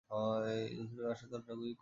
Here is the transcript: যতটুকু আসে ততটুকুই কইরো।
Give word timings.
যতটুকু 0.09 1.03
আসে 1.11 1.25
ততটুকুই 1.27 1.71
কইরো। 1.71 1.79